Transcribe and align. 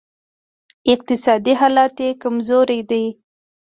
اقتصادي 0.93 1.53
حالت 1.59 1.95
یې 2.05 2.09
کمزوری 2.23 2.79
دی 2.89 3.05